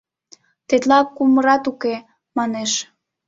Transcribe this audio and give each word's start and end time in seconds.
Тетла 0.67 0.99
кумырат 1.15 1.63
уке,— 1.71 1.95
манеш. 2.37 2.71